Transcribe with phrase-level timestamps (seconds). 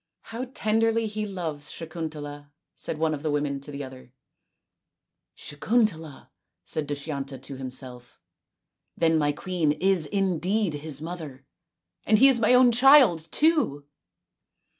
[0.33, 4.13] "How tenderly he loves Sakuntala!" said one of the women to the other."
[5.37, 6.29] Sakuntala!"
[6.65, 8.19] said Dushyanta to himself."
[8.97, 11.45] Then my queen is indeed his mother,
[12.03, 13.85] and he is my own child too